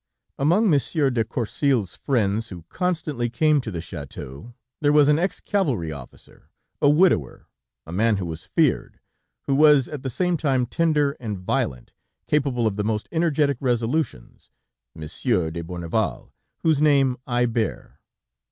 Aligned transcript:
"Among 0.39 0.67
Monsieur 0.67 1.11
de 1.11 1.23
Courcil's 1.23 1.95
friends 1.95 2.49
who 2.49 2.63
constantly 2.69 3.29
came 3.29 3.61
to 3.61 3.69
the 3.69 3.81
château, 3.81 4.55
there 4.79 4.91
was 4.91 5.07
an 5.07 5.19
ex 5.19 5.39
cavalry 5.39 5.91
officer, 5.91 6.49
a 6.81 6.89
widower, 6.89 7.45
a 7.85 7.91
man 7.91 8.17
who 8.17 8.25
was 8.25 8.43
feared, 8.47 8.99
who 9.45 9.53
was 9.53 9.87
at 9.87 10.01
the 10.01 10.09
same 10.09 10.37
time 10.37 10.65
tender 10.65 11.11
and 11.19 11.37
violent, 11.37 11.91
capable 12.25 12.65
of 12.65 12.77
the 12.77 12.83
most 12.83 13.09
energetic 13.11 13.57
resolutions, 13.59 14.49
Monsieur 14.95 15.51
de 15.51 15.61
Bourneval, 15.61 16.33
whose 16.63 16.81
name 16.81 17.15
I 17.27 17.45
bear. 17.45 17.99